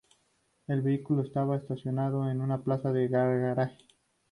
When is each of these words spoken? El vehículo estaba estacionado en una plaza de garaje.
El 0.65 0.81
vehículo 0.81 1.21
estaba 1.21 1.57
estacionado 1.57 2.27
en 2.27 2.41
una 2.41 2.63
plaza 2.63 2.91
de 2.91 3.07
garaje. 3.07 3.77